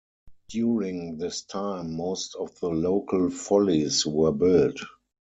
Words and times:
During 0.49 1.19
this 1.19 1.43
time 1.43 1.95
most 1.95 2.33
of 2.33 2.59
the 2.59 2.69
local 2.69 3.29
follies 3.29 4.03
were 4.03 4.31
built. 4.31 4.79